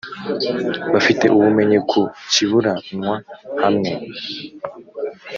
Bafite 0.93 1.23
ubumenyi 1.35 1.77
ku 1.89 2.01
kiburanwa 2.31 3.15
hamwe 3.61 3.91